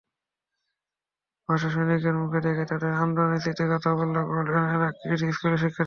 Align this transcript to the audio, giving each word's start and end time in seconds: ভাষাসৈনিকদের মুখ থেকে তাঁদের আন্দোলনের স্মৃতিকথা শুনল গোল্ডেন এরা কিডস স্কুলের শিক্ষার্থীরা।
ভাষাসৈনিকদের 1.49 2.15
মুখ 2.19 2.31
থেকে 2.45 2.63
তাঁদের 2.69 2.93
আন্দোলনের 3.03 3.41
স্মৃতিকথা 3.43 3.89
শুনল 3.91 4.17
গোল্ডেন 4.29 4.65
এরা 4.75 4.87
কিডস 4.99 5.21
স্কুলের 5.35 5.61
শিক্ষার্থীরা। 5.63 5.79